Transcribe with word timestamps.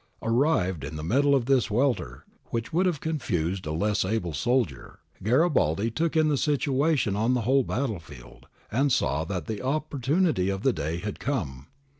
Arrived 0.23 0.83
in 0.83 0.95
the 0.95 1.03
middle 1.03 1.35
of 1.35 1.45
this 1.45 1.69
welter, 1.69 2.25
which 2.45 2.73
would 2.73 2.87
have 2.87 2.99
confused 2.99 3.67
a 3.67 3.71
less 3.71 4.03
able 4.03 4.33
soldier. 4.33 4.97
Garibaldi 5.21 5.91
took 5.91 6.15
in 6.17 6.27
the 6.27 6.37
situation 6.39 7.15
on 7.15 7.35
the 7.35 7.41
whole 7.41 7.61
battlefield, 7.63 8.47
and 8.71 8.91
saw 8.91 9.23
that 9.23 9.45
the 9.45 9.61
op 9.61 9.91
portunity 9.91 10.51
of 10.51 10.63
the 10.63 10.73
day 10.73 10.97
had 10.97 11.19
come. 11.19 11.67